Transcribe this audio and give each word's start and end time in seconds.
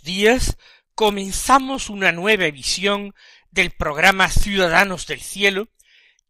Días. 0.00 0.56
Comenzamos 0.94 1.90
una 1.90 2.10
nueva 2.10 2.46
edición 2.46 3.14
del 3.50 3.70
programa 3.70 4.30
Ciudadanos 4.30 5.06
del 5.06 5.20
Cielo 5.20 5.68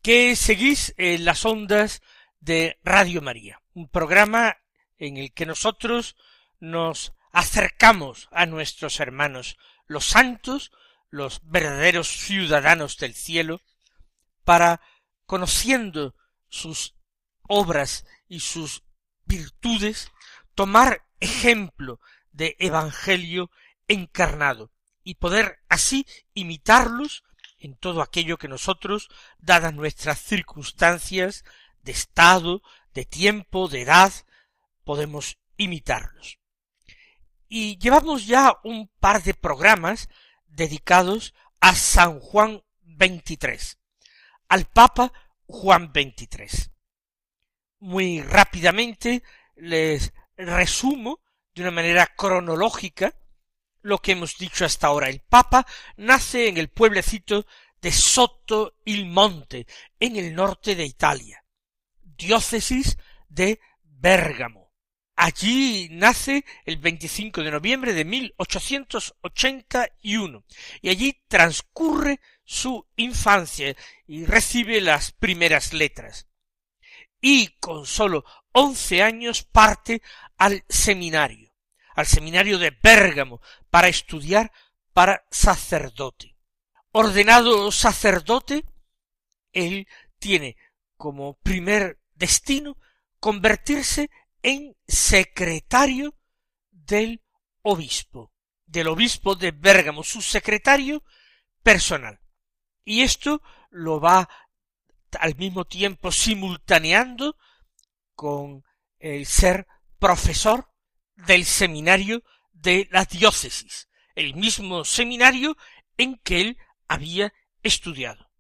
que 0.03 0.35
seguís 0.35 0.93
en 0.97 1.25
las 1.25 1.45
ondas 1.45 2.03
de 2.41 2.81
Radio 2.83 3.23
María, 3.23 3.63
un 3.75 3.89
programa 3.89 4.57
en 4.99 5.17
el 5.17 5.33
que 5.33 5.47
nosotros 5.47 6.17
nos 6.59 7.15
acercamos 7.31 8.29
a 8.33 8.47
nuestros 8.47 8.99
hermanos, 8.99 9.57
los 9.87 10.07
santos, 10.07 10.73
los 11.11 11.41
verdaderos 11.45 12.09
ciudadanos 12.09 12.99
del 12.99 13.15
cielo, 13.15 13.61
para, 14.45 14.81
conociendo 15.27 16.17
sus 16.49 16.97
obras 17.43 18.05
y 18.29 18.41
sus 18.41 18.83
virtudes, 19.25 20.11
tomar 20.57 21.07
ejemplo 21.21 22.01
de 22.33 22.57
Evangelio 22.59 23.51
encarnado 23.89 24.71
y 25.05 25.17
poder 25.17 25.61
así 25.69 26.07
imitarlos 26.35 27.25
en 27.59 27.77
todo 27.77 28.03
aquello 28.03 28.39
que 28.39 28.49
nosotros, 28.49 29.09
dadas 29.39 29.73
nuestras 29.73 30.19
circunstancias 30.19 31.45
de 31.83 31.93
estado, 31.93 32.63
de 32.93 33.05
tiempo, 33.05 33.69
de 33.69 33.83
edad, 33.83 34.13
podemos 34.85 35.39
imitarlos. 35.57 36.39
Y 37.49 37.79
llevamos 37.79 38.27
ya 38.27 38.59
un 38.65 38.89
par 39.01 39.23
de 39.23 39.35
programas 39.35 40.09
dedicados 40.47 41.35
a 41.61 41.75
San 41.75 42.19
Juan 42.19 42.63
XXIII, 42.99 43.79
al 44.49 44.65
Papa 44.65 45.13
Juan 45.47 45.93
XXIII. 45.93 46.73
Muy 47.79 48.23
rápidamente 48.23 49.23
les 49.55 50.13
resumo 50.37 51.21
de 51.55 51.63
una 51.63 51.71
manera 51.71 52.07
cronológica 52.07 53.15
lo 53.83 53.99
que 53.99 54.13
hemos 54.13 54.39
dicho 54.39 54.65
hasta 54.65 54.87
ahora. 54.87 55.09
El 55.09 55.21
Papa 55.21 55.67
nace 55.97 56.49
en 56.49 56.57
el 56.57 56.69
pueblecito 56.69 57.47
de 57.81 57.91
Sotto 57.91 58.77
il 58.85 59.07
Monte, 59.07 59.67
en 59.99 60.17
el 60.17 60.35
norte 60.35 60.77
de 60.77 60.85
Italia, 60.85 61.45
diócesis 62.01 62.97
de 63.29 63.59
Bérgamo. 63.83 64.71
Allí 65.17 65.89
nace 65.91 66.45
el 66.65 66.77
25 66.79 67.43
de 67.43 67.51
noviembre 67.51 67.93
de 67.93 68.05
1881 68.05 70.45
y 70.81 70.89
allí 70.89 71.21
transcurre 71.29 72.21
su 72.45 72.87
infancia 72.97 73.77
y 74.07 74.25
recibe 74.25 74.81
las 74.81 75.13
primeras 75.13 75.73
letras. 75.73 76.29
Y 77.21 77.49
con 77.59 77.87
sólo 77.87 78.25
once 78.53 79.03
años 79.03 79.43
parte 79.45 80.03
al 80.39 80.65
seminario, 80.69 81.42
al 81.95 82.07
seminario 82.07 82.59
de 82.59 82.71
Bérgamo, 82.71 83.41
para 83.71 83.89
estudiar 83.89 84.53
para 84.93 85.25
sacerdote. 85.31 86.37
Ordenado 86.91 87.73
sacerdote, 87.73 88.65
él 89.53 89.89
tiene 90.19 90.57
como 90.97 91.35
primer 91.39 91.99
destino 92.15 92.77
convertirse 93.19 94.11
en 94.43 94.77
secretario 94.87 96.15
del 96.71 97.23
obispo, 97.63 98.33
del 98.67 98.89
obispo 98.89 99.35
de 99.35 99.53
Bérgamo, 99.53 100.03
su 100.03 100.21
secretario 100.21 101.03
personal. 101.63 102.21
Y 102.85 103.03
esto 103.03 103.43
lo 103.71 104.01
va 104.01 104.29
al 105.19 105.37
mismo 105.37 105.65
tiempo 105.65 106.11
simultaneando 106.11 107.37
con 108.15 108.65
el 108.99 109.27
ser 109.27 109.67
profesor 109.99 110.72
del 111.17 111.45
seminario 111.45 112.23
de 112.53 112.89
la 112.91 113.05
diócesis, 113.05 113.89
el 114.15 114.35
mismo 114.35 114.85
seminario 114.85 115.57
en 115.97 116.17
que 116.19 116.41
él 116.41 116.59
había 116.89 117.33
estudiado. 117.63 118.31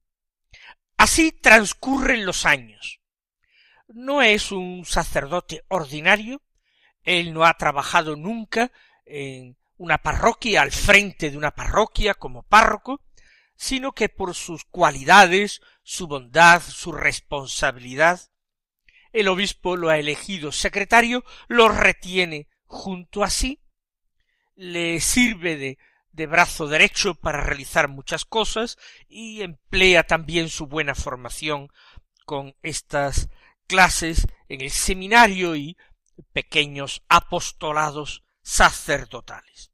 Así 0.96 1.32
transcurren 1.32 2.26
los 2.26 2.46
años. 2.46 3.00
No 3.88 4.22
es 4.22 4.52
un 4.52 4.84
sacerdote 4.84 5.64
ordinario, 5.68 6.42
él 7.02 7.34
no 7.34 7.44
ha 7.44 7.54
trabajado 7.54 8.16
nunca 8.16 8.70
en 9.04 9.56
una 9.76 9.98
parroquia, 9.98 10.62
al 10.62 10.70
frente 10.70 11.30
de 11.30 11.36
una 11.36 11.50
parroquia 11.50 12.14
como 12.14 12.44
párroco, 12.44 13.00
sino 13.56 13.92
que 13.92 14.08
por 14.08 14.34
sus 14.34 14.64
cualidades, 14.64 15.60
su 15.82 16.06
bondad, 16.06 16.62
su 16.62 16.92
responsabilidad, 16.92 18.20
el 19.12 19.28
obispo 19.28 19.76
lo 19.76 19.88
ha 19.88 19.98
elegido 19.98 20.52
secretario, 20.52 21.24
lo 21.48 21.68
retiene 21.68 22.48
junto 22.72 23.22
a 23.22 23.30
sí, 23.30 23.60
le 24.56 24.98
sirve 25.00 25.78
de, 26.10 26.26
brazo 26.26 26.66
derecho 26.66 27.14
para 27.14 27.40
realizar 27.42 27.86
muchas 27.88 28.24
cosas 28.24 28.78
y 29.08 29.42
emplea 29.42 30.04
también 30.04 30.48
su 30.48 30.66
buena 30.66 30.94
formación 30.94 31.68
con 32.24 32.56
estas 32.62 33.28
clases 33.66 34.26
en 34.48 34.62
el 34.62 34.70
seminario 34.70 35.54
y 35.54 35.76
pequeños 36.32 37.02
apostolados 37.08 38.24
sacerdotales. 38.40 39.70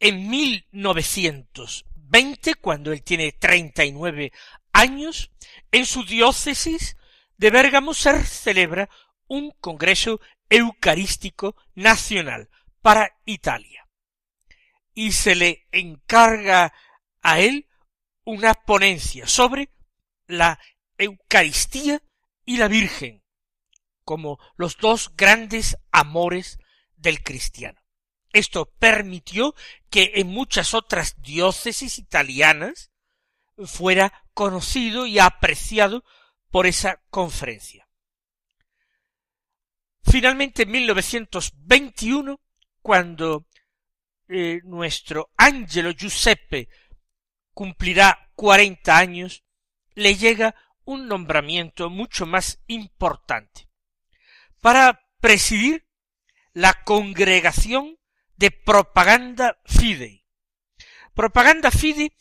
En 0.00 0.28
1920, 0.28 2.56
cuando 2.56 2.90
él 2.92 3.04
tiene 3.04 3.30
treinta 3.32 3.84
y 3.84 3.92
nueve 3.92 4.32
años, 4.72 5.30
en 5.70 5.86
su 5.86 6.02
diócesis 6.04 6.96
de 7.36 7.50
Bérgamo 7.50 7.94
se 7.94 8.24
celebra 8.24 8.90
un 9.28 9.52
congreso 9.60 10.20
eucarístico 10.50 11.56
nacional 11.74 12.48
para 12.80 13.18
Italia. 13.24 13.88
Y 14.94 15.12
se 15.12 15.34
le 15.34 15.66
encarga 15.72 16.72
a 17.22 17.40
él 17.40 17.68
una 18.24 18.54
ponencia 18.54 19.26
sobre 19.26 19.70
la 20.26 20.58
Eucaristía 20.98 22.02
y 22.44 22.56
la 22.56 22.68
Virgen, 22.68 23.22
como 24.04 24.38
los 24.56 24.78
dos 24.78 25.12
grandes 25.16 25.76
amores 25.90 26.58
del 26.96 27.22
cristiano. 27.22 27.80
Esto 28.32 28.66
permitió 28.78 29.54
que 29.90 30.12
en 30.16 30.28
muchas 30.28 30.74
otras 30.74 31.20
diócesis 31.22 31.98
italianas 31.98 32.90
fuera 33.64 34.24
conocido 34.34 35.06
y 35.06 35.18
apreciado 35.18 36.04
por 36.50 36.66
esa 36.66 37.02
conferencia. 37.10 37.85
Finalmente, 40.08 40.62
en 40.62 40.70
1921, 40.70 42.40
cuando 42.80 43.46
eh, 44.28 44.60
nuestro 44.64 45.30
Angelo 45.36 45.90
Giuseppe 45.90 46.68
cumplirá 47.52 48.30
cuarenta 48.34 48.98
años, 48.98 49.44
le 49.94 50.14
llega 50.14 50.54
un 50.84 51.08
nombramiento 51.08 51.90
mucho 51.90 52.26
más 52.26 52.62
importante 52.68 53.68
para 54.60 55.02
presidir 55.20 55.86
la 56.52 56.74
congregación 56.84 57.98
de 58.36 58.50
propaganda 58.50 59.58
fidei. 59.64 60.24
Propaganda 61.14 61.70
fidei, 61.70 62.12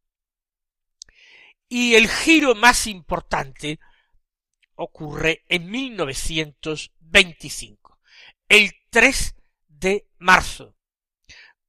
Y 1.68 1.94
el 1.94 2.08
giro 2.08 2.54
más 2.54 2.86
importante 2.86 3.80
ocurre 4.76 5.44
en 5.48 5.70
1925, 5.70 7.98
el 8.48 8.72
3 8.90 9.34
de 9.68 10.06
marzo, 10.18 10.76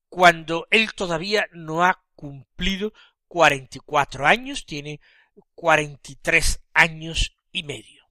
cuando 0.10 0.68
él 0.70 0.94
todavía 0.94 1.48
no 1.52 1.84
ha 1.84 2.04
cumplido 2.16 2.94
cuarenta 3.28 3.78
y 3.78 3.82
cuatro 3.82 4.26
años, 4.26 4.66
tiene 4.66 5.00
cuarenta 5.54 6.12
y 6.12 6.16
tres 6.16 6.64
años 6.74 7.36
y 7.52 7.64
medio. 7.64 8.05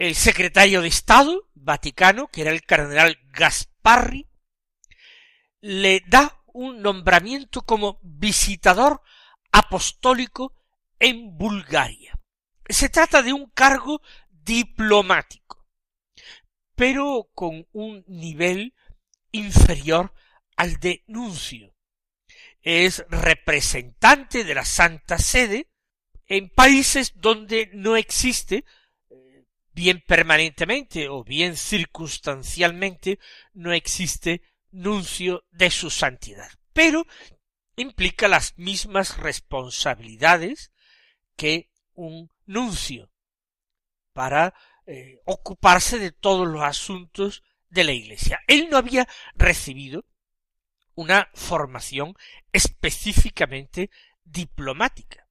El 0.00 0.14
secretario 0.14 0.80
de 0.80 0.88
Estado 0.88 1.50
Vaticano, 1.52 2.28
que 2.28 2.40
era 2.40 2.52
el 2.52 2.64
cardenal 2.64 3.18
Gasparri, 3.34 4.30
le 5.60 6.02
da 6.06 6.42
un 6.54 6.80
nombramiento 6.80 7.60
como 7.60 8.00
visitador 8.02 9.02
apostólico 9.52 10.54
en 10.98 11.36
Bulgaria. 11.36 12.18
Se 12.66 12.88
trata 12.88 13.20
de 13.20 13.34
un 13.34 13.50
cargo 13.50 14.00
diplomático, 14.30 15.68
pero 16.74 17.28
con 17.34 17.68
un 17.72 18.02
nivel 18.06 18.72
inferior 19.32 20.14
al 20.56 20.80
de 20.80 21.04
nuncio. 21.08 21.76
Es 22.62 23.04
representante 23.10 24.44
de 24.44 24.54
la 24.54 24.64
Santa 24.64 25.18
Sede 25.18 25.68
en 26.26 26.48
países 26.48 27.12
donde 27.16 27.68
no 27.74 27.96
existe, 27.96 28.64
bien 29.72 30.02
permanentemente 30.06 31.08
o 31.08 31.24
bien 31.24 31.56
circunstancialmente, 31.56 33.18
no 33.52 33.72
existe 33.72 34.42
nuncio 34.70 35.44
de 35.50 35.70
su 35.70 35.90
santidad. 35.90 36.50
Pero 36.72 37.06
implica 37.76 38.28
las 38.28 38.56
mismas 38.58 39.18
responsabilidades 39.18 40.72
que 41.36 41.70
un 41.94 42.30
nuncio 42.46 43.10
para 44.12 44.54
eh, 44.86 45.20
ocuparse 45.24 45.98
de 45.98 46.12
todos 46.12 46.46
los 46.46 46.62
asuntos 46.62 47.42
de 47.68 47.84
la 47.84 47.92
Iglesia. 47.92 48.40
Él 48.46 48.68
no 48.70 48.76
había 48.76 49.08
recibido 49.34 50.04
una 50.94 51.30
formación 51.34 52.14
específicamente 52.52 53.90
diplomática. 54.24 55.28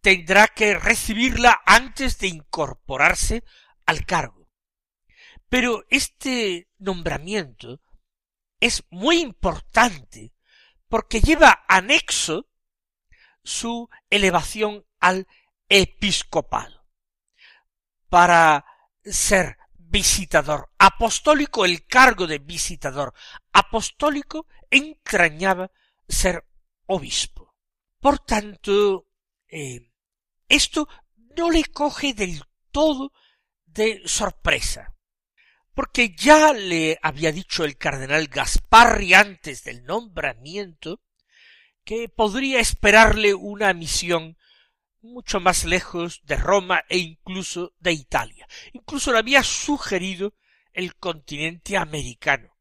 Tendrá 0.00 0.48
que 0.48 0.78
recibirla 0.78 1.60
antes 1.66 2.18
de 2.18 2.28
incorporarse 2.28 3.44
al 3.86 4.04
cargo. 4.06 4.48
Pero 5.48 5.84
este 5.88 6.68
nombramiento 6.78 7.80
es 8.60 8.84
muy 8.90 9.20
importante 9.20 10.32
porque 10.88 11.20
lleva 11.20 11.64
anexo 11.68 12.48
su 13.42 13.88
elevación 14.10 14.84
al 15.00 15.26
episcopado. 15.68 16.86
Para 18.08 18.64
ser 19.04 19.58
visitador 19.74 20.70
apostólico, 20.78 21.64
el 21.64 21.86
cargo 21.86 22.26
de 22.26 22.38
visitador 22.38 23.14
apostólico 23.52 24.46
entrañaba 24.70 25.70
ser 26.06 26.46
obispo. 26.86 27.54
Por 28.00 28.18
tanto, 28.20 29.06
eh, 29.48 29.87
esto 30.48 30.88
no 31.36 31.50
le 31.50 31.64
coge 31.64 32.14
del 32.14 32.42
todo 32.70 33.12
de 33.66 34.02
sorpresa, 34.06 34.94
porque 35.74 36.14
ya 36.16 36.52
le 36.52 36.98
había 37.02 37.32
dicho 37.32 37.64
el 37.64 37.76
cardenal 37.76 38.28
Gasparri 38.28 39.14
antes 39.14 39.64
del 39.64 39.84
nombramiento 39.84 41.00
que 41.84 42.08
podría 42.08 42.60
esperarle 42.60 43.34
una 43.34 43.72
misión 43.72 44.36
mucho 45.00 45.40
más 45.40 45.64
lejos 45.64 46.20
de 46.24 46.36
Roma 46.36 46.84
e 46.88 46.98
incluso 46.98 47.74
de 47.78 47.92
Italia. 47.92 48.46
Incluso 48.72 49.12
le 49.12 49.18
había 49.18 49.42
sugerido 49.42 50.34
el 50.72 50.96
continente 50.96 51.76
americano. 51.76 52.56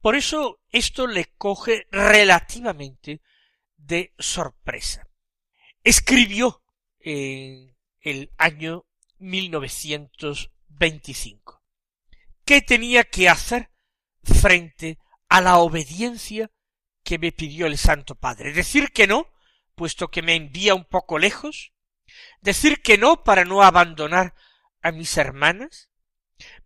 Por 0.00 0.16
eso 0.16 0.60
esto 0.70 1.06
le 1.06 1.32
coge 1.36 1.86
relativamente 1.90 3.22
de 3.76 4.12
sorpresa. 4.18 5.08
Escribió 5.84 6.62
en 6.98 7.76
el 8.00 8.32
año 8.38 8.86
1925 9.18 11.62
qué 12.44 12.62
tenía 12.62 13.04
que 13.04 13.28
hacer 13.28 13.70
frente 14.22 14.98
a 15.28 15.42
la 15.42 15.58
obediencia 15.58 16.50
que 17.02 17.18
me 17.18 17.32
pidió 17.32 17.66
el 17.66 17.76
Santo 17.76 18.14
Padre. 18.14 18.52
Decir 18.52 18.92
que 18.92 19.06
no 19.06 19.28
puesto 19.74 20.08
que 20.08 20.22
me 20.22 20.34
envía 20.34 20.74
un 20.74 20.84
poco 20.84 21.18
lejos? 21.18 21.72
¿Decir 22.40 22.80
que 22.80 22.96
no 22.96 23.24
para 23.24 23.44
no 23.44 23.62
abandonar 23.62 24.34
a 24.80 24.90
mis 24.90 25.16
hermanas? 25.16 25.90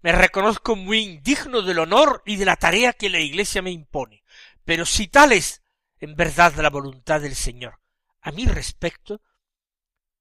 Me 0.00 0.12
reconozco 0.12 0.76
muy 0.76 0.98
indigno 0.98 1.62
del 1.62 1.80
honor 1.80 2.22
y 2.24 2.36
de 2.36 2.44
la 2.44 2.56
tarea 2.56 2.92
que 2.92 3.10
la 3.10 3.18
Iglesia 3.18 3.62
me 3.62 3.70
impone, 3.70 4.22
pero 4.64 4.86
si 4.86 5.08
tal 5.08 5.32
es 5.32 5.62
en 5.98 6.14
verdad 6.14 6.54
la 6.54 6.70
voluntad 6.70 7.20
del 7.20 7.34
Señor 7.34 7.80
a 8.28 8.32
mi 8.32 8.44
respecto, 8.44 9.22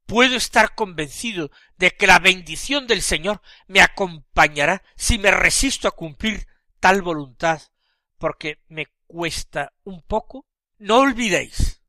puedo 0.05 0.37
estar 0.37 0.75
convencido 0.75 1.51
de 1.77 1.91
que 1.91 2.07
la 2.07 2.19
bendición 2.19 2.87
del 2.87 3.01
Señor 3.01 3.41
me 3.67 3.81
acompañará 3.81 4.81
si 4.95 5.17
me 5.17 5.29
resisto 5.29 5.87
a 5.87 5.95
cumplir 5.95 6.47
tal 6.79 7.01
voluntad, 7.01 7.61
porque 8.17 8.63
me 8.69 8.87
cuesta 9.07 9.73
un 9.83 10.01
poco. 10.01 10.47
No 10.77 10.99
olvidéis 10.99 11.81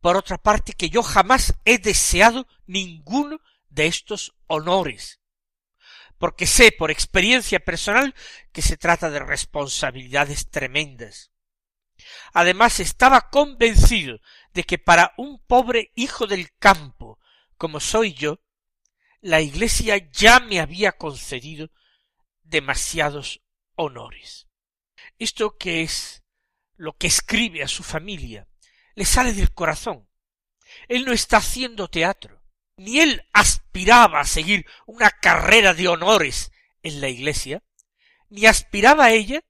por 0.00 0.16
otra 0.16 0.38
parte, 0.38 0.74
que 0.74 0.90
yo 0.90 1.02
jamás 1.02 1.54
he 1.64 1.78
deseado 1.78 2.46
ninguno 2.66 3.40
de 3.68 3.86
estos 3.86 4.34
honores, 4.46 5.20
porque 6.18 6.46
sé 6.46 6.72
por 6.72 6.90
experiencia 6.90 7.60
personal 7.60 8.14
que 8.52 8.62
se 8.62 8.76
trata 8.76 9.10
de 9.10 9.20
responsabilidades 9.20 10.50
tremendas. 10.50 11.31
Además 12.32 12.80
estaba 12.80 13.30
convencido 13.30 14.20
de 14.52 14.64
que 14.64 14.78
para 14.78 15.14
un 15.16 15.44
pobre 15.44 15.92
hijo 15.94 16.26
del 16.26 16.52
campo, 16.58 17.18
como 17.56 17.80
soy 17.80 18.14
yo, 18.14 18.40
la 19.20 19.40
Iglesia 19.40 19.96
ya 20.10 20.40
me 20.40 20.60
había 20.60 20.92
concedido 20.92 21.70
demasiados 22.42 23.42
honores. 23.76 24.48
Esto 25.18 25.56
que 25.56 25.82
es 25.82 26.24
lo 26.76 26.96
que 26.96 27.06
escribe 27.06 27.62
a 27.62 27.68
su 27.68 27.82
familia, 27.82 28.48
le 28.94 29.04
sale 29.04 29.32
del 29.32 29.52
corazón. 29.52 30.08
Él 30.88 31.04
no 31.04 31.12
está 31.12 31.36
haciendo 31.38 31.88
teatro, 31.88 32.42
ni 32.76 33.00
él 33.00 33.24
aspiraba 33.32 34.20
a 34.20 34.26
seguir 34.26 34.66
una 34.86 35.10
carrera 35.10 35.74
de 35.74 35.88
honores 35.88 36.50
en 36.82 37.00
la 37.00 37.08
iglesia, 37.08 37.62
ni 38.28 38.46
aspiraba 38.46 39.06
a 39.06 39.12
ella, 39.12 39.42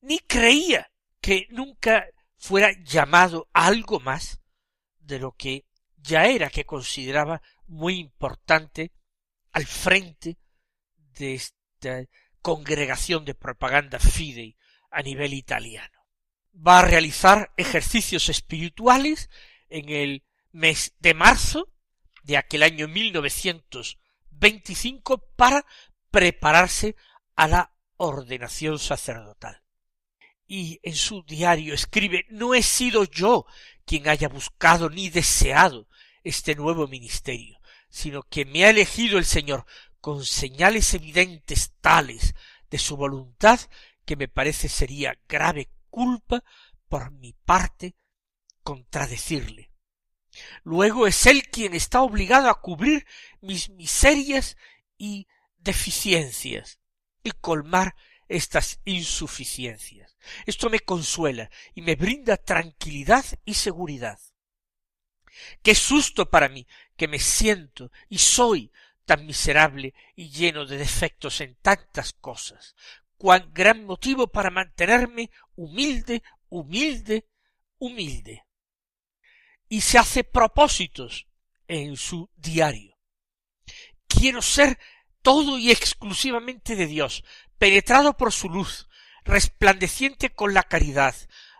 ni 0.00 0.18
creía 0.18 0.90
que 1.24 1.48
nunca 1.48 2.06
fuera 2.36 2.70
llamado 2.84 3.48
a 3.54 3.68
algo 3.68 3.98
más 3.98 4.42
de 4.98 5.18
lo 5.18 5.32
que 5.32 5.64
ya 5.96 6.26
era 6.26 6.50
que 6.50 6.66
consideraba 6.66 7.40
muy 7.66 7.98
importante 7.98 8.92
al 9.50 9.64
frente 9.64 10.36
de 10.96 11.36
esta 11.36 12.04
congregación 12.42 13.24
de 13.24 13.34
propaganda 13.34 13.98
fidei 13.98 14.58
a 14.90 15.00
nivel 15.00 15.32
italiano. 15.32 15.98
Va 16.54 16.80
a 16.80 16.84
realizar 16.84 17.54
ejercicios 17.56 18.28
espirituales 18.28 19.30
en 19.70 19.88
el 19.88 20.24
mes 20.52 20.92
de 20.98 21.14
marzo 21.14 21.72
de 22.22 22.36
aquel 22.36 22.62
año 22.62 22.86
1925 22.86 25.26
para 25.36 25.64
prepararse 26.10 26.96
a 27.34 27.48
la 27.48 27.72
ordenación 27.96 28.78
sacerdotal. 28.78 29.63
Y 30.46 30.80
en 30.82 30.94
su 30.94 31.22
diario 31.22 31.74
escribe 31.74 32.26
No 32.28 32.54
he 32.54 32.62
sido 32.62 33.04
yo 33.04 33.46
quien 33.84 34.08
haya 34.08 34.28
buscado 34.28 34.90
ni 34.90 35.10
deseado 35.10 35.88
este 36.22 36.54
nuevo 36.54 36.86
ministerio, 36.88 37.60
sino 37.88 38.22
que 38.22 38.44
me 38.44 38.64
ha 38.64 38.70
elegido 38.70 39.18
el 39.18 39.24
Señor 39.24 39.66
con 40.00 40.24
señales 40.24 40.92
evidentes 40.94 41.72
tales 41.80 42.34
de 42.70 42.78
su 42.78 42.96
voluntad 42.96 43.60
que 44.04 44.16
me 44.16 44.28
parece 44.28 44.68
sería 44.68 45.18
grave 45.28 45.70
culpa 45.90 46.44
por 46.88 47.10
mi 47.10 47.32
parte 47.32 47.94
contradecirle. 48.62 49.70
Luego 50.62 51.06
es 51.06 51.26
él 51.26 51.44
quien 51.44 51.74
está 51.74 52.02
obligado 52.02 52.48
a 52.50 52.60
cubrir 52.60 53.06
mis 53.40 53.70
miserias 53.70 54.56
y 54.98 55.28
deficiencias 55.58 56.80
y 57.22 57.30
colmar 57.30 57.94
estas 58.28 58.80
insuficiencias. 58.84 60.13
Esto 60.46 60.70
me 60.70 60.80
consuela 60.80 61.50
y 61.74 61.82
me 61.82 61.96
brinda 61.96 62.36
tranquilidad 62.36 63.24
y 63.44 63.54
seguridad. 63.54 64.18
Qué 65.62 65.74
susto 65.74 66.30
para 66.30 66.48
mí 66.48 66.66
que 66.96 67.08
me 67.08 67.18
siento 67.18 67.90
y 68.08 68.18
soy 68.18 68.70
tan 69.04 69.26
miserable 69.26 69.94
y 70.14 70.30
lleno 70.30 70.66
de 70.66 70.78
defectos 70.78 71.40
en 71.40 71.56
tantas 71.56 72.12
cosas, 72.12 72.74
cuán 73.16 73.52
gran 73.52 73.84
motivo 73.84 74.28
para 74.28 74.50
mantenerme 74.50 75.30
humilde, 75.56 76.22
humilde, 76.48 77.28
humilde. 77.78 78.44
Y 79.68 79.80
se 79.80 79.98
hace 79.98 80.24
propósitos 80.24 81.26
en 81.68 81.96
su 81.96 82.30
diario. 82.36 82.96
Quiero 84.06 84.42
ser 84.42 84.78
todo 85.22 85.58
y 85.58 85.70
exclusivamente 85.70 86.76
de 86.76 86.86
Dios, 86.86 87.24
penetrado 87.58 88.16
por 88.16 88.32
su 88.32 88.48
luz, 88.48 88.88
resplandeciente 89.24 90.30
con 90.30 90.54
la 90.54 90.62
caridad 90.62 91.14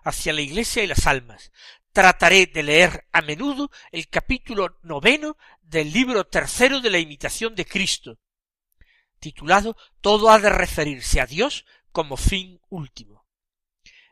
hacia 0.05 0.33
la 0.33 0.43
Iglesia 0.43 0.83
y 0.85 0.87
las 0.87 1.07
almas. 1.07 1.53
Trataré 1.93 2.47
de 2.47 2.63
leer 2.63 3.07
a 3.13 3.23
menudo 3.23 3.71
el 3.93 4.09
capítulo 4.09 4.79
noveno 4.83 5.37
del 5.63 5.93
libro 5.93 6.27
tercero 6.27 6.81
de 6.81 6.91
la 6.91 6.99
imitación 6.99 7.55
de 7.55 7.65
Cristo, 7.65 8.19
titulado 9.19 9.77
Todo 10.01 10.31
ha 10.31 10.39
de 10.39 10.51
referirse 10.51 11.21
a 11.21 11.27
Dios 11.27 11.65
como 11.93 12.17
fin 12.17 12.61
último. 12.69 13.27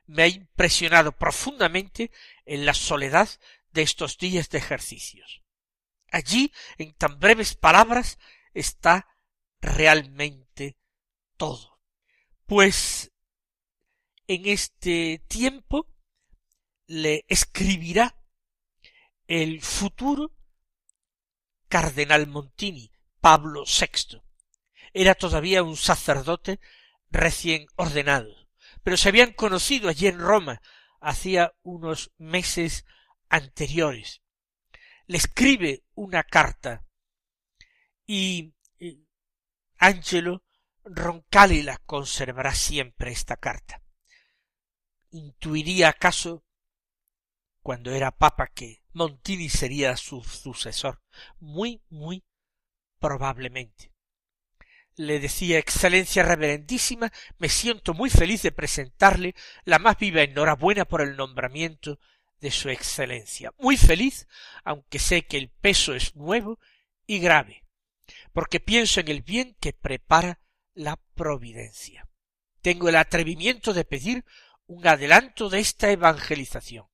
Me 0.06 0.22
ha 0.22 0.28
impresionado 0.28 1.12
profundamente 1.12 2.10
en 2.46 2.64
la 2.64 2.74
soledad 2.74 3.28
de 3.70 3.82
estos 3.82 4.18
días 4.18 4.48
de 4.50 4.58
ejercicios. 4.58 5.42
Allí, 6.10 6.52
en 6.78 6.94
tan 6.94 7.18
breves 7.18 7.54
palabras, 7.54 8.18
está 8.54 9.06
realmente 9.60 10.76
todo. 11.36 11.80
Pues 12.46 13.11
en 14.26 14.46
este 14.46 15.22
tiempo 15.28 15.86
le 16.86 17.24
escribirá 17.28 18.16
el 19.26 19.62
futuro 19.62 20.32
cardenal 21.68 22.26
Montini, 22.26 22.90
Pablo 23.20 23.64
VI. 23.64 24.20
Era 24.92 25.14
todavía 25.14 25.62
un 25.62 25.76
sacerdote 25.76 26.60
recién 27.10 27.66
ordenado, 27.76 28.48
pero 28.82 28.96
se 28.96 29.08
habían 29.08 29.32
conocido 29.32 29.88
allí 29.88 30.06
en 30.06 30.18
Roma 30.18 30.60
hacía 31.00 31.54
unos 31.62 32.12
meses 32.18 32.84
anteriores. 33.28 34.22
Le 35.06 35.16
escribe 35.16 35.82
una 35.94 36.22
carta 36.22 36.84
y 38.06 38.54
Angelo 39.78 40.44
Roncalli 40.84 41.62
la 41.62 41.78
conservará 41.78 42.54
siempre 42.54 43.10
esta 43.10 43.36
carta. 43.36 43.81
¿Intuiría 45.12 45.90
acaso, 45.90 46.42
cuando 47.62 47.92
era 47.92 48.10
papa, 48.10 48.48
que 48.48 48.82
Montini 48.92 49.48
sería 49.48 49.96
su 49.96 50.22
sucesor? 50.24 51.00
Muy, 51.38 51.80
muy 51.88 52.24
probablemente. 52.98 53.92
Le 54.96 55.20
decía 55.20 55.58
Excelencia 55.58 56.24
Reverendísima, 56.24 57.12
me 57.38 57.48
siento 57.48 57.94
muy 57.94 58.10
feliz 58.10 58.42
de 58.42 58.52
presentarle 58.52 59.34
la 59.64 59.78
más 59.78 59.96
viva 59.96 60.22
enhorabuena 60.22 60.84
por 60.84 61.00
el 61.00 61.16
nombramiento 61.16 61.98
de 62.40 62.50
su 62.50 62.68
Excelencia. 62.68 63.52
Muy 63.58 63.76
feliz, 63.76 64.26
aunque 64.64 64.98
sé 64.98 65.22
que 65.22 65.38
el 65.38 65.48
peso 65.48 65.94
es 65.94 66.16
nuevo 66.16 66.58
y 67.06 67.20
grave 67.20 67.62
porque 68.32 68.60
pienso 68.60 69.00
en 69.00 69.08
el 69.08 69.22
bien 69.22 69.56
que 69.60 69.72
prepara 69.72 70.40
la 70.74 70.98
providencia. 71.14 72.08
Tengo 72.60 72.88
el 72.88 72.96
atrevimiento 72.96 73.74
de 73.74 73.84
pedir 73.84 74.24
un 74.72 74.86
adelanto 74.86 75.48
de 75.50 75.60
esta 75.60 75.90
evangelización. 75.90 76.86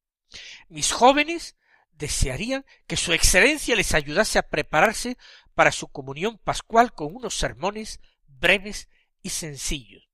Mis 0.69 0.93
jóvenes 0.93 1.57
desearían 1.93 2.65
que 2.87 2.97
su 2.97 3.13
excelencia 3.13 3.77
les 3.77 3.95
ayudase 3.95 4.39
a 4.39 4.49
prepararse 4.49 5.17
para 5.55 5.73
su 5.73 5.89
comunión 5.89 6.39
pascual 6.39 6.93
con 6.93 7.15
unos 7.15 7.35
sermones 7.35 8.01
breves 8.27 8.89
y 9.23 9.31
sencillos. 9.31 10.09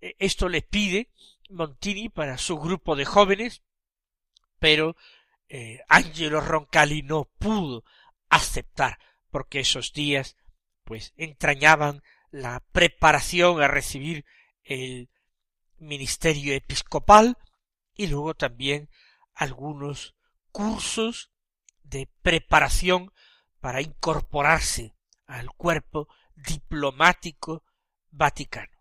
E, 0.00 0.16
esto 0.18 0.48
le 0.48 0.62
pide 0.62 1.10
Montini 1.50 2.08
para 2.08 2.38
su 2.38 2.58
grupo 2.58 2.96
de 2.96 3.04
jóvenes, 3.04 3.62
pero 4.58 4.96
eh, 5.48 5.80
Angelo 5.88 6.40
Roncalli 6.40 7.02
no 7.02 7.24
pudo 7.38 7.84
aceptar 8.28 8.98
porque 9.30 9.60
esos 9.60 9.92
días 9.92 10.36
pues 10.84 11.12
entrañaban 11.16 12.02
la 12.30 12.60
preparación 12.72 13.60
a 13.62 13.68
recibir 13.68 14.24
el 14.64 15.10
ministerio 15.82 16.54
episcopal 16.54 17.36
y 17.94 18.06
luego 18.06 18.34
también 18.34 18.88
algunos 19.34 20.14
cursos 20.50 21.30
de 21.82 22.08
preparación 22.22 23.12
para 23.60 23.80
incorporarse 23.80 24.94
al 25.26 25.50
cuerpo 25.50 26.08
diplomático 26.34 27.64
vaticano. 28.10 28.78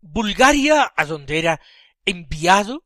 Bulgaria, 0.00 0.92
a 0.96 1.04
donde 1.04 1.38
era 1.38 1.60
enviado 2.04 2.84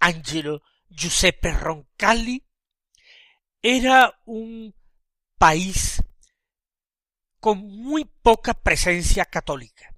Angelo 0.00 0.62
Giuseppe 0.88 1.52
Roncalli, 1.52 2.44
era 3.62 4.18
un 4.26 4.74
país 5.38 6.02
con 7.38 7.58
muy 7.58 8.04
poca 8.04 8.54
presencia 8.54 9.24
católica. 9.24 9.91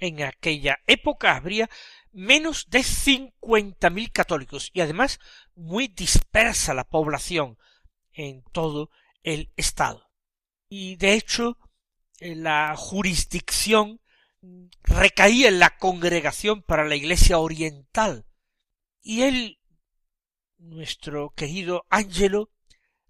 En 0.00 0.22
aquella 0.22 0.80
época 0.86 1.36
habría 1.36 1.70
menos 2.12 2.68
de 2.70 2.82
cincuenta 2.82 3.90
mil 3.90 4.10
católicos 4.10 4.70
y 4.72 4.80
además 4.80 5.20
muy 5.54 5.88
dispersa 5.88 6.74
la 6.74 6.84
población 6.84 7.58
en 8.12 8.42
todo 8.52 8.90
el 9.22 9.52
estado. 9.56 10.10
Y 10.68 10.96
de 10.96 11.14
hecho 11.14 11.58
la 12.18 12.74
jurisdicción 12.76 14.00
recaía 14.82 15.48
en 15.48 15.58
la 15.58 15.76
congregación 15.76 16.62
para 16.62 16.84
la 16.84 16.96
iglesia 16.96 17.38
oriental 17.38 18.26
y 19.02 19.22
él 19.22 19.58
nuestro 20.58 21.30
querido 21.30 21.86
Ángelo 21.88 22.50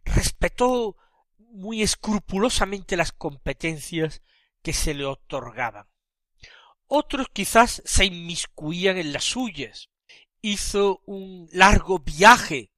respetó 0.05 0.97
muy 1.39 1.83
escrupulosamente 1.83 2.97
las 2.97 3.13
competencias 3.13 4.23
que 4.63 4.73
se 4.73 4.95
le 4.95 5.05
otorgaban. 5.05 5.90
Otros 6.93 7.29
quizás 7.33 7.83
se 7.85 8.05
inmiscuían 8.05 8.99
en 8.99 9.13
las 9.13 9.23
suyas. 9.23 9.91
Hizo 10.43 11.03
un 11.07 11.49
largo 11.53 12.01
viaje 12.01 12.73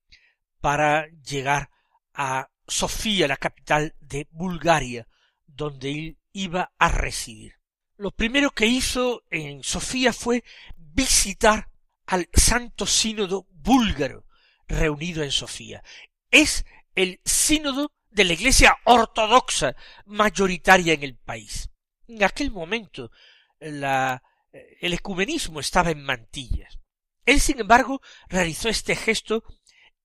para 0.60 1.08
llegar 1.22 1.70
a 2.12 2.50
Sofía, 2.68 3.26
la 3.26 3.38
capital 3.38 3.96
de 4.00 4.28
Bulgaria, 4.30 5.08
donde 5.46 5.90
él 5.90 6.18
iba 6.34 6.74
a 6.78 6.90
residir. 6.90 7.54
Lo 7.96 8.10
primero 8.10 8.50
que 8.50 8.66
hizo 8.66 9.24
en 9.30 9.64
Sofía 9.64 10.12
fue 10.12 10.44
visitar 10.76 11.70
al 12.04 12.28
Santo 12.34 12.84
Sínodo 12.84 13.46
búlgaro 13.48 14.26
reunido 14.68 15.22
en 15.22 15.30
Sofía. 15.30 15.82
Es 16.30 16.66
el 16.94 17.18
sínodo 17.24 17.90
de 18.10 18.24
la 18.24 18.34
Iglesia 18.34 18.76
ortodoxa 18.84 19.74
mayoritaria 20.04 20.92
en 20.92 21.02
el 21.02 21.16
país. 21.16 21.70
En 22.06 22.22
aquel 22.22 22.50
momento 22.50 23.10
la, 23.62 24.22
el 24.52 24.92
ecumenismo 24.92 25.60
estaba 25.60 25.90
en 25.90 26.02
mantillas. 26.02 26.78
Él, 27.24 27.40
sin 27.40 27.60
embargo, 27.60 28.00
realizó 28.28 28.68
este 28.68 28.96
gesto 28.96 29.44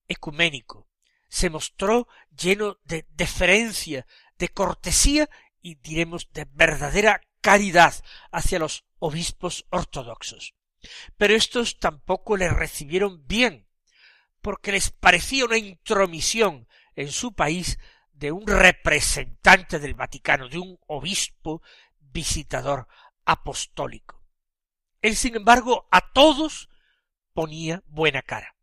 ecuménico, 0.06 0.88
se 1.28 1.50
mostró 1.50 2.08
lleno 2.30 2.78
de 2.84 3.06
deferencia, 3.10 4.06
de 4.38 4.48
cortesía 4.48 5.28
y 5.60 5.74
diremos 5.76 6.30
de 6.32 6.46
verdadera 6.52 7.20
caridad 7.40 7.94
hacia 8.30 8.58
los 8.58 8.84
obispos 8.98 9.66
ortodoxos. 9.70 10.54
Pero 11.16 11.34
estos 11.34 11.78
tampoco 11.78 12.36
le 12.36 12.48
recibieron 12.48 13.26
bien, 13.26 13.66
porque 14.40 14.72
les 14.72 14.90
parecía 14.90 15.44
una 15.44 15.58
intromisión 15.58 16.68
en 16.94 17.10
su 17.10 17.32
país 17.34 17.78
de 18.12 18.32
un 18.32 18.46
representante 18.46 19.78
del 19.78 19.94
Vaticano, 19.94 20.48
de 20.48 20.58
un 20.58 20.78
obispo 20.86 21.62
visitador 22.00 22.88
apostólico. 23.28 24.24
Él, 25.02 25.14
sin 25.14 25.36
embargo, 25.36 25.86
a 25.92 26.10
todos 26.12 26.68
ponía 27.34 27.84
buena 27.86 28.22
cara. 28.22 28.56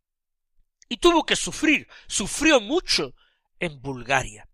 Y 0.88 0.98
tuvo 0.98 1.24
que 1.24 1.36
sufrir, 1.36 1.88
sufrió 2.08 2.60
mucho 2.60 3.14
en 3.60 3.80
Bulgaria. 3.80 4.48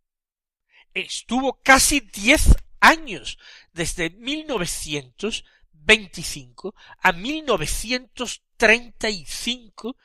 Estuvo 0.92 1.62
casi 1.62 2.00
diez 2.00 2.54
años, 2.78 3.38
desde 3.72 4.10
1925 4.10 6.74
a 7.00 7.12
1935 7.12 9.96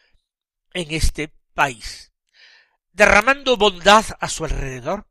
en 0.74 0.92
este 0.92 1.34
país, 1.54 2.14
derramando 2.94 3.58
bondad 3.58 4.06
a 4.22 4.30
su 4.30 4.46
alrededor, 4.46 5.10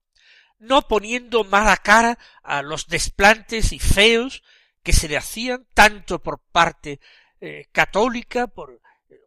no 0.59 0.89
poniendo 0.89 1.45
mala 1.45 1.77
cara 1.77 2.19
a 2.43 2.63
los 2.63 2.87
desplantes 2.87 3.73
y 3.73 3.79
feos 3.79 4.43
que 4.87 4.93
se 4.93 5.09
le 5.09 5.17
hacían 5.17 5.67
tanto 5.75 6.23
por 6.23 6.39
parte 6.39 7.01
eh, 7.41 7.67
católica, 7.73 8.47
por 8.47 8.81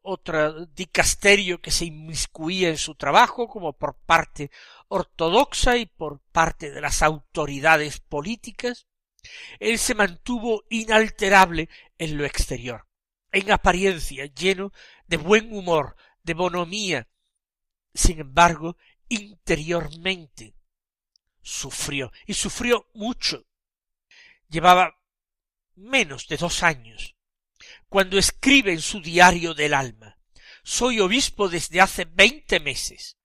otro 0.04 0.66
dicasterio 0.68 1.60
que 1.60 1.70
se 1.70 1.84
inmiscuía 1.84 2.70
en 2.70 2.78
su 2.78 2.96
trabajo, 2.96 3.50
como 3.50 3.74
por 3.74 3.96
parte 3.96 4.52
ortodoxa 4.88 5.76
y 5.76 5.86
por 5.86 6.22
parte 6.32 6.72
de 6.72 6.80
las 6.80 7.02
autoridades 7.02 8.00
políticas, 8.00 8.88
él 9.60 9.78
se 9.80 9.96
mantuvo 9.96 10.64
inalterable 10.70 11.68
en 11.98 12.16
lo 12.16 12.24
exterior, 12.24 12.88
en 13.34 13.52
apariencia 13.52 14.28
lleno 14.28 14.72
de 15.08 15.18
buen 15.18 15.52
humor, 15.52 15.98
de 16.24 16.36
bonomía. 16.36 17.10
Sin 17.94 18.22
embargo, 18.22 18.78
interiormente 19.10 20.56
sufrió, 21.42 22.14
y 22.26 22.34
sufrió 22.34 22.88
mucho. 22.94 23.44
Llevaba 24.48 24.99
menos 25.80 26.28
de 26.28 26.38
dos 26.38 26.64
años 26.64 27.16
cuando 27.88 28.18
escribe 28.18 28.72
en 28.72 28.82
su 28.82 29.02
diario 29.02 29.54
del 29.54 29.74
alma 29.74 30.20
Soy 30.64 31.00
obispo 31.00 31.50
desde 31.50 31.82
hace 31.82 32.06
veinte 32.06 32.60
meses. 32.60 33.18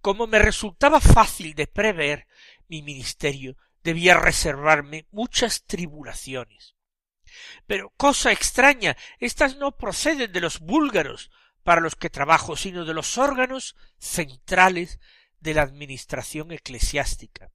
Como 0.00 0.26
me 0.26 0.38
resultaba 0.38 1.00
fácil 1.00 1.54
de 1.54 1.66
prever, 1.66 2.26
mi 2.68 2.82
ministerio 2.82 3.56
debía 3.82 4.14
reservarme 4.14 5.06
muchas 5.10 5.64
tribulaciones. 5.64 6.74
Pero 7.66 7.92
cosa 7.98 8.32
extraña, 8.32 8.96
éstas 9.18 9.56
no 9.56 9.76
proceden 9.76 10.32
de 10.32 10.40
los 10.40 10.60
búlgaros 10.60 11.30
para 11.62 11.80
los 11.80 11.96
que 11.96 12.10
trabajo, 12.10 12.56
sino 12.56 12.84
de 12.84 12.94
los 12.94 13.18
órganos 13.18 13.76
centrales 13.98 15.00
de 15.40 15.54
la 15.54 15.62
administración 15.62 16.52
eclesiástica. 16.52 17.50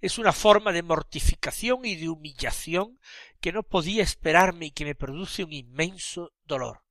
Es 0.00 0.18
una 0.18 0.32
forma 0.32 0.70
de 0.70 0.82
mortificación 0.82 1.84
y 1.84 1.96
de 1.96 2.08
humillación 2.08 3.00
que 3.46 3.52
no 3.52 3.62
podía 3.62 4.02
esperarme 4.02 4.66
y 4.66 4.70
que 4.72 4.84
me 4.84 4.96
produce 4.96 5.44
un 5.44 5.52
inmenso 5.52 6.32
dolor. 6.42 6.82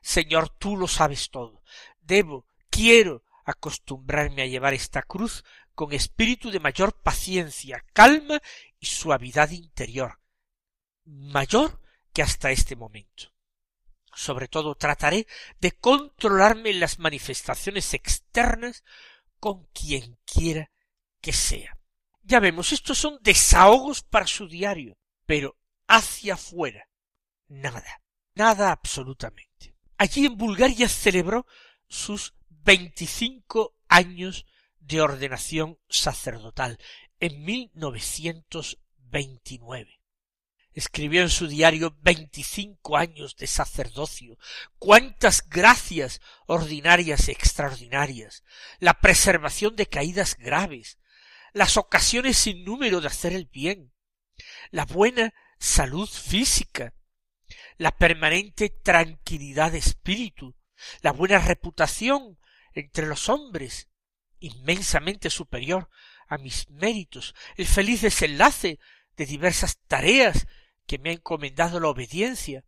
Señor, 0.00 0.50
tú 0.50 0.76
lo 0.76 0.86
sabes 0.86 1.30
todo. 1.30 1.64
Debo, 2.00 2.46
quiero 2.70 3.24
acostumbrarme 3.44 4.42
a 4.42 4.46
llevar 4.46 4.72
esta 4.72 5.02
cruz 5.02 5.44
con 5.74 5.92
espíritu 5.92 6.52
de 6.52 6.60
mayor 6.60 7.02
paciencia, 7.02 7.84
calma 7.92 8.40
y 8.78 8.86
suavidad 8.86 9.50
interior, 9.50 10.20
mayor 11.04 11.82
que 12.12 12.22
hasta 12.22 12.52
este 12.52 12.76
momento. 12.76 13.34
Sobre 14.14 14.46
todo 14.46 14.76
trataré 14.76 15.26
de 15.58 15.72
controlarme 15.72 16.70
en 16.70 16.78
las 16.78 17.00
manifestaciones 17.00 17.94
externas 17.94 18.84
con 19.40 19.64
quien 19.72 20.20
quiera 20.24 20.70
que 21.20 21.32
sea. 21.32 21.76
Ya 22.22 22.38
vemos, 22.38 22.72
estos 22.72 22.96
son 22.96 23.18
desahogos 23.22 24.04
para 24.04 24.28
su 24.28 24.46
diario, 24.46 24.96
pero 25.28 25.56
hacia 25.86 26.34
afuera, 26.34 26.88
nada, 27.48 28.02
nada 28.34 28.72
absolutamente. 28.72 29.76
Allí 29.98 30.24
en 30.24 30.38
Bulgaria 30.38 30.88
celebró 30.88 31.46
sus 31.86 32.34
veinticinco 32.48 33.76
años 33.88 34.46
de 34.80 35.02
ordenación 35.02 35.78
sacerdotal 35.86 36.78
en 37.20 37.44
1929. 37.44 40.00
Escribió 40.72 41.20
en 41.20 41.28
su 41.28 41.46
diario 41.46 41.94
veinticinco 42.00 42.96
años 42.96 43.36
de 43.36 43.48
sacerdocio, 43.48 44.38
cuántas 44.78 45.46
gracias 45.46 46.22
ordinarias 46.46 47.28
y 47.28 47.32
extraordinarias, 47.32 48.44
la 48.78 48.94
preservación 48.94 49.76
de 49.76 49.88
caídas 49.88 50.38
graves, 50.38 50.98
las 51.52 51.76
ocasiones 51.76 52.38
sin 52.38 52.64
número 52.64 53.02
de 53.02 53.08
hacer 53.08 53.34
el 53.34 53.44
bien, 53.44 53.92
la 54.70 54.84
buena 54.84 55.34
salud 55.58 56.08
física, 56.08 56.94
la 57.76 57.96
permanente 57.96 58.70
tranquilidad 58.70 59.72
de 59.72 59.78
espíritu, 59.78 60.56
la 61.00 61.12
buena 61.12 61.38
reputación 61.38 62.38
entre 62.72 63.06
los 63.06 63.28
hombres, 63.28 63.88
inmensamente 64.40 65.30
superior 65.30 65.88
a 66.28 66.38
mis 66.38 66.68
méritos, 66.70 67.34
el 67.56 67.66
feliz 67.66 68.02
desenlace 68.02 68.78
de 69.16 69.26
diversas 69.26 69.78
tareas 69.86 70.46
que 70.86 70.98
me 70.98 71.10
ha 71.10 71.14
encomendado 71.14 71.80
la 71.80 71.88
obediencia, 71.88 72.64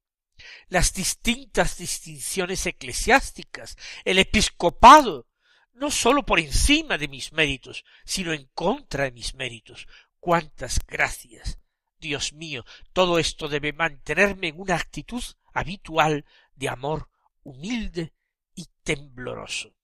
las 0.69 0.95
distintas 0.95 1.77
distinciones 1.79 2.67
eclesiásticas, 2.67 3.77
el 4.05 4.19
episcopado, 4.19 5.29
no 5.73 5.91
sólo 5.91 6.25
por 6.25 6.41
encima 6.41 6.99
de 6.99 7.09
mis 7.09 7.33
méritos, 7.33 7.85
sino 8.05 8.33
en 8.33 8.47
contra 8.55 9.05
de 9.05 9.13
mis 9.13 9.35
méritos. 9.35 9.87
Cuántas 10.21 10.79
gracias. 10.87 11.59
Dios 11.99 12.33
mío, 12.33 12.65
todo 12.93 13.19
esto 13.19 13.49
debe 13.49 13.73
mantenerme 13.73 14.49
en 14.49 14.61
una 14.61 14.77
actitud 14.77 15.23
habitual 15.53 16.25
de 16.55 16.69
amor 16.69 17.09
humilde 17.43 18.15
y 18.55 18.67
tembloroso. 18.83 19.75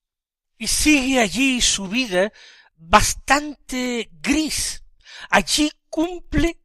Y 0.58 0.68
sigue 0.68 1.20
allí 1.20 1.60
su 1.60 1.88
vida 1.88 2.32
bastante 2.76 4.08
gris. 4.12 4.84
Allí 5.30 5.70
cumple 5.88 6.60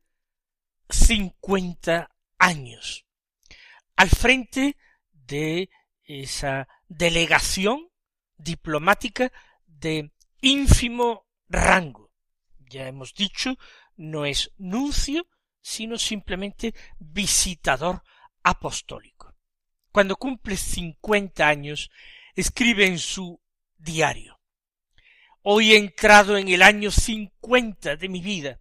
cincuenta 0.90 2.10
años. 2.38 3.06
Al 3.96 4.10
frente 4.10 4.78
de 5.12 5.70
esa 6.04 6.68
delegación 6.88 7.90
diplomática 8.38 9.32
de 9.66 10.12
ínfimo 10.42 11.28
rango. 11.48 12.11
Ya 12.72 12.88
hemos 12.88 13.14
dicho, 13.14 13.58
no 13.98 14.26
es 14.26 14.52
nuncio, 14.58 15.28
sino 15.62 15.98
simplemente 15.98 16.74
visitador 17.00 18.02
apostólico. 18.44 19.36
Cuando 19.92 20.16
cumple 20.16 20.56
cincuenta 20.56 21.48
años, 21.48 21.92
escribe 22.36 22.86
en 22.88 22.98
su 22.98 23.42
diario 23.78 24.42
Hoy 25.44 25.72
he 25.72 25.78
entrado 25.78 26.38
en 26.38 26.50
el 26.50 26.62
año 26.62 26.92
cincuenta 26.92 27.96
de 27.96 28.10
mi 28.10 28.22
vida. 28.22 28.60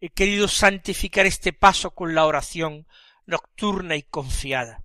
He 0.00 0.10
querido 0.10 0.46
santificar 0.46 1.26
este 1.26 1.52
paso 1.52 1.90
con 1.90 2.14
la 2.14 2.24
oración 2.24 2.86
nocturna 3.26 3.96
y 3.96 4.04
confiada. 4.04 4.84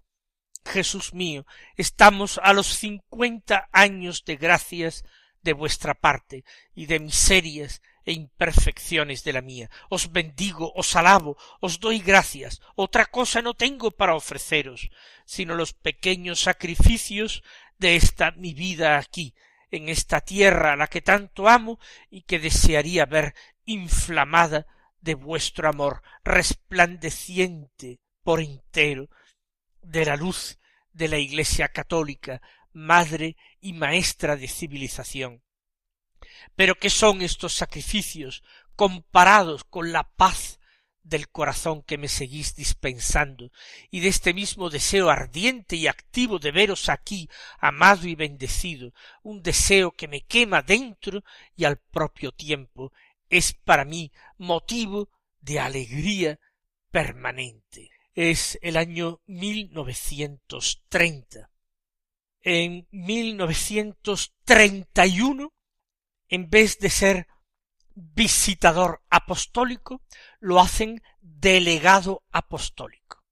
Jesús 0.65 1.13
mío, 1.13 1.45
estamos 1.77 2.39
a 2.41 2.51
los 2.53 2.65
cincuenta 2.65 3.69
años 3.71 4.25
de 4.25 4.37
gracias 4.37 5.05
de 5.43 5.53
vuestra 5.53 5.93
parte 5.93 6.43
y 6.73 6.87
de 6.87 6.99
miserias 6.99 7.83
e 8.05 8.13
imperfecciones 8.13 9.23
de 9.23 9.33
la 9.33 9.41
mía. 9.41 9.69
Os 9.89 10.11
bendigo, 10.11 10.71
os 10.75 10.95
alabo, 10.95 11.37
os 11.59 11.79
doy 11.79 11.99
gracias. 11.99 12.61
Otra 12.75 13.05
cosa 13.05 13.41
no 13.41 13.55
tengo 13.55 13.91
para 13.91 14.15
ofreceros, 14.15 14.89
sino 15.25 15.55
los 15.55 15.73
pequeños 15.73 16.41
sacrificios 16.41 17.43
de 17.77 17.95
esta 17.95 18.31
mi 18.31 18.53
vida 18.53 18.97
aquí, 18.97 19.33
en 19.71 19.89
esta 19.89 20.21
tierra 20.21 20.73
a 20.73 20.75
la 20.75 20.87
que 20.87 21.01
tanto 21.01 21.49
amo 21.49 21.79
y 22.09 22.21
que 22.21 22.39
desearía 22.39 23.05
ver 23.05 23.33
inflamada 23.65 24.67
de 25.01 25.15
vuestro 25.15 25.67
amor, 25.67 26.01
resplandeciente 26.23 27.99
por 28.23 28.39
entero 28.39 29.09
de 29.81 30.05
la 30.05 30.15
luz 30.15 30.59
de 30.93 31.07
la 31.07 31.17
Iglesia 31.17 31.69
católica, 31.69 32.41
madre 32.71 33.35
y 33.59 33.73
maestra 33.73 34.35
de 34.35 34.47
civilización. 34.47 35.44
Pero 36.55 36.75
¿qué 36.75 36.89
son 36.89 37.21
estos 37.21 37.53
sacrificios 37.53 38.43
comparados 38.75 39.63
con 39.63 39.91
la 39.91 40.03
paz 40.03 40.59
del 41.05 41.29
corazón 41.29 41.81
que 41.83 41.97
me 41.99 42.07
seguís 42.07 42.55
dispensando, 42.55 43.51
y 43.91 43.99
de 43.99 44.07
este 44.07 44.33
mismo 44.33 44.71
deseo 44.71 45.11
ardiente 45.11 45.75
y 45.75 45.85
activo 45.85 46.39
de 46.39 46.51
veros 46.51 46.89
aquí, 46.89 47.29
amado 47.59 48.07
y 48.07 48.15
bendecido, 48.15 48.91
un 49.21 49.43
deseo 49.43 49.91
que 49.91 50.07
me 50.07 50.21
quema 50.21 50.63
dentro 50.63 51.23
y 51.55 51.65
al 51.65 51.77
propio 51.77 52.31
tiempo 52.31 52.91
es 53.29 53.53
para 53.53 53.85
mí 53.85 54.11
motivo 54.37 55.11
de 55.41 55.59
alegría 55.59 56.39
permanente. 56.89 57.91
Es 58.15 58.57
el 58.61 58.77
año 58.77 59.21
1930. 59.27 61.51
En 62.41 62.87
1931, 62.91 65.53
en 66.29 66.49
vez 66.49 66.79
de 66.79 66.89
ser 66.89 67.27
visitador 67.93 69.01
apostólico, 69.09 70.01
lo 70.39 70.59
hacen 70.59 71.01
delegado 71.21 72.23
apostólico. 72.31 73.23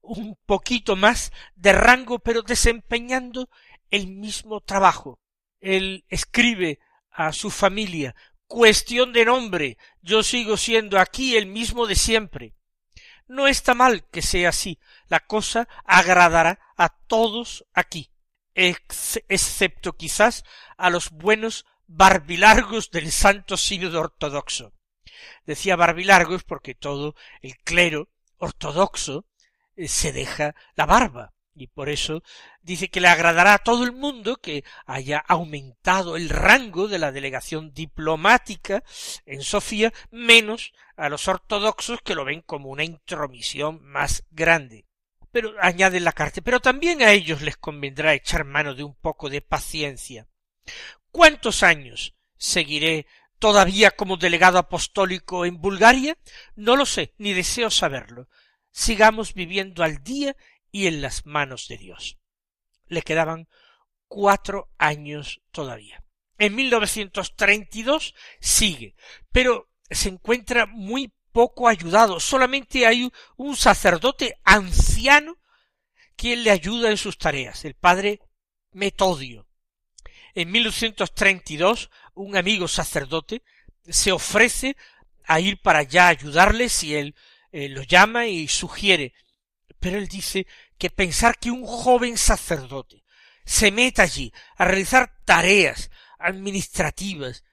Un 0.00 0.38
poquito 0.46 0.96
más 0.96 1.32
de 1.54 1.72
rango, 1.72 2.18
pero 2.18 2.42
desempeñando 2.42 3.48
el 3.90 4.08
mismo 4.08 4.60
trabajo. 4.60 5.20
Él 5.60 6.04
escribe 6.08 6.78
a 7.10 7.32
su 7.32 7.50
familia 7.50 8.14
cuestión 8.46 9.12
de 9.12 9.24
nombre, 9.24 9.78
yo 10.02 10.22
sigo 10.22 10.56
siendo 10.56 10.98
aquí 10.98 11.36
el 11.36 11.46
mismo 11.46 11.86
de 11.86 11.96
siempre. 11.96 12.54
No 13.26 13.46
está 13.46 13.74
mal 13.74 14.08
que 14.10 14.22
sea 14.22 14.50
así, 14.50 14.78
la 15.08 15.20
cosa 15.20 15.66
agradará 15.84 16.60
a 16.76 16.90
todos 16.90 17.64
aquí, 17.72 18.10
excepto 18.54 19.96
quizás 19.96 20.44
a 20.76 20.90
los 20.90 21.10
buenos 21.10 21.64
barbilargos 21.86 22.90
del 22.90 23.10
Santo 23.12 23.56
Sínodo 23.56 24.00
ortodoxo. 24.00 24.72
Decía 25.46 25.76
barbilargos 25.76 26.44
porque 26.44 26.74
todo 26.74 27.14
el 27.40 27.56
clero 27.58 28.08
ortodoxo 28.38 29.26
eh, 29.76 29.88
se 29.88 30.12
deja 30.12 30.54
la 30.74 30.86
barba, 30.86 31.34
y 31.54 31.68
por 31.68 31.88
eso 31.88 32.22
dice 32.62 32.88
que 32.88 33.00
le 33.00 33.08
agradará 33.08 33.54
a 33.54 33.58
todo 33.58 33.84
el 33.84 33.92
mundo 33.92 34.36
que 34.36 34.64
haya 34.86 35.18
aumentado 35.18 36.16
el 36.16 36.28
rango 36.28 36.88
de 36.88 36.98
la 36.98 37.12
delegación 37.12 37.72
diplomática 37.72 38.82
en 39.24 39.42
Sofía, 39.42 39.92
menos 40.10 40.72
a 40.96 41.08
los 41.08 41.28
ortodoxos 41.28 42.00
que 42.02 42.14
lo 42.14 42.24
ven 42.24 42.42
como 42.42 42.70
una 42.70 42.84
intromisión 42.84 43.84
más 43.84 44.24
grande. 44.30 44.86
Pero 45.30 45.54
añade 45.60 46.00
la 46.00 46.12
carta, 46.12 46.40
pero 46.42 46.60
también 46.60 47.02
a 47.02 47.12
ellos 47.12 47.42
les 47.42 47.56
convendrá 47.56 48.14
echar 48.14 48.44
mano 48.44 48.74
de 48.74 48.84
un 48.84 48.94
poco 48.94 49.28
de 49.28 49.40
paciencia. 49.40 50.28
¿Cuántos 51.14 51.62
años 51.62 52.16
seguiré 52.38 53.06
todavía 53.38 53.92
como 53.92 54.16
delegado 54.16 54.58
apostólico 54.58 55.46
en 55.46 55.60
Bulgaria? 55.60 56.18
No 56.56 56.74
lo 56.74 56.84
sé, 56.86 57.14
ni 57.18 57.32
deseo 57.32 57.70
saberlo. 57.70 58.28
Sigamos 58.72 59.32
viviendo 59.32 59.84
al 59.84 60.02
día 60.02 60.34
y 60.72 60.88
en 60.88 61.00
las 61.00 61.24
manos 61.24 61.68
de 61.68 61.78
Dios. 61.78 62.18
Le 62.88 63.02
quedaban 63.02 63.46
cuatro 64.08 64.72
años 64.76 65.40
todavía. 65.52 66.02
En 66.36 66.56
1932 66.56 68.12
sigue, 68.40 68.96
pero 69.30 69.70
se 69.88 70.08
encuentra 70.08 70.66
muy 70.66 71.14
poco 71.30 71.68
ayudado. 71.68 72.18
Solamente 72.18 72.88
hay 72.88 73.08
un 73.36 73.54
sacerdote 73.54 74.40
anciano 74.42 75.38
quien 76.16 76.42
le 76.42 76.50
ayuda 76.50 76.90
en 76.90 76.96
sus 76.96 77.18
tareas, 77.18 77.64
el 77.64 77.74
padre 77.74 78.20
Metodio. 78.72 79.46
En 80.34 80.50
1932 80.50 81.90
un 82.14 82.36
amigo 82.36 82.68
sacerdote 82.68 83.42
se 83.88 84.12
ofrece 84.12 84.76
a 85.24 85.40
ir 85.40 85.60
para 85.60 85.80
allá 85.80 86.06
a 86.06 86.10
ayudarle 86.10 86.68
si 86.68 86.94
él 86.94 87.14
eh, 87.52 87.68
lo 87.68 87.82
llama 87.82 88.26
y 88.26 88.48
sugiere. 88.48 89.14
Pero 89.78 89.98
él 89.98 90.08
dice 90.08 90.46
que 90.78 90.90
pensar 90.90 91.38
que 91.38 91.50
un 91.50 91.64
joven 91.64 92.16
sacerdote 92.18 93.04
se 93.44 93.70
meta 93.70 94.02
allí 94.02 94.32
a 94.56 94.64
realizar 94.64 95.20
tareas 95.24 95.90
administrativas, 96.18 97.44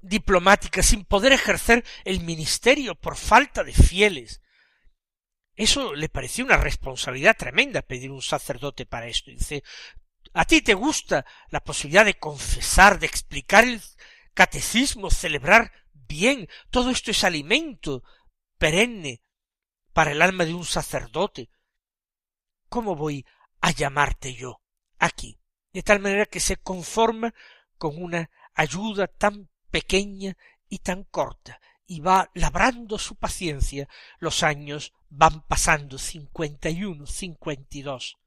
diplomáticas, 0.00 0.86
sin 0.86 1.04
poder 1.04 1.32
ejercer 1.32 1.84
el 2.04 2.20
ministerio 2.20 2.94
por 2.94 3.16
falta 3.16 3.62
de 3.62 3.72
fieles. 3.72 4.40
Eso 5.54 5.94
le 5.94 6.08
pareció 6.08 6.44
una 6.44 6.56
responsabilidad 6.56 7.36
tremenda 7.36 7.82
pedir 7.82 8.10
un 8.10 8.22
sacerdote 8.22 8.86
para 8.86 9.08
esto. 9.08 9.30
dice, 9.30 9.62
a 10.32 10.44
ti 10.44 10.62
te 10.62 10.74
gusta 10.74 11.24
la 11.48 11.60
posibilidad 11.60 12.04
de 12.04 12.18
confesar, 12.18 12.98
de 12.98 13.06
explicar 13.06 13.64
el 13.64 13.80
catecismo, 14.34 15.10
celebrar 15.10 15.72
bien. 15.92 16.48
Todo 16.70 16.90
esto 16.90 17.10
es 17.10 17.24
alimento 17.24 18.02
perenne 18.58 19.22
para 19.92 20.12
el 20.12 20.22
alma 20.22 20.44
de 20.44 20.54
un 20.54 20.64
sacerdote. 20.64 21.50
¿cómo 22.70 22.96
voy 22.96 23.26
a 23.60 23.72
llamarte 23.72 24.32
yo 24.32 24.62
aquí? 24.98 25.38
De 25.74 25.82
tal 25.82 26.00
manera 26.00 26.24
que 26.24 26.40
se 26.40 26.56
conforma 26.56 27.34
con 27.76 28.02
una 28.02 28.30
ayuda 28.54 29.06
tan 29.08 29.50
pequeña 29.70 30.36
y 30.68 30.78
tan 30.78 31.04
corta, 31.04 31.60
y 31.86 32.00
va 32.00 32.30
labrando 32.34 32.98
su 32.98 33.16
paciencia. 33.16 33.88
Los 34.18 34.42
años 34.42 34.92
van 35.10 35.42
pasando 35.42 35.98
cincuenta 35.98 36.70
y 36.70 36.84
uno, 36.84 37.06
cincuenta 37.06 37.76
y 37.76 37.82
dos. 37.82 38.18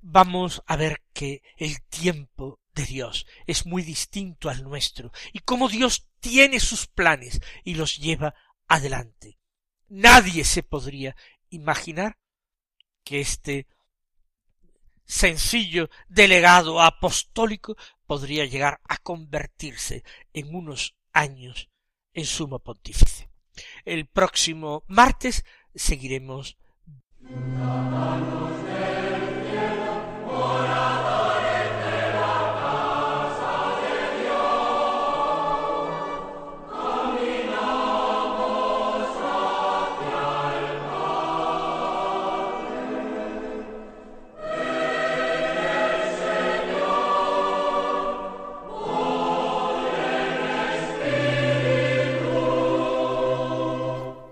Vamos 0.00 0.62
a 0.66 0.76
ver 0.76 1.02
que 1.12 1.42
el 1.56 1.82
tiempo 1.82 2.60
de 2.74 2.84
Dios 2.84 3.26
es 3.46 3.66
muy 3.66 3.82
distinto 3.82 4.48
al 4.48 4.62
nuestro, 4.62 5.12
y 5.32 5.40
cómo 5.40 5.68
Dios 5.68 6.08
tiene 6.20 6.60
sus 6.60 6.86
planes 6.86 7.40
y 7.64 7.74
los 7.74 7.98
lleva 7.98 8.34
adelante. 8.68 9.38
Nadie 9.88 10.44
se 10.44 10.62
podría 10.62 11.16
imaginar 11.48 12.18
que 13.04 13.20
este 13.20 13.66
sencillo 15.04 15.90
delegado 16.08 16.80
apostólico 16.80 17.76
podría 18.06 18.44
llegar 18.44 18.80
a 18.84 18.96
convertirse 18.98 20.04
en 20.32 20.54
unos 20.54 20.94
años 21.12 21.68
en 22.12 22.24
sumo 22.24 22.60
pontífice. 22.60 23.28
El 23.84 24.06
próximo 24.06 24.84
martes 24.86 25.44
seguiremos 25.74 26.56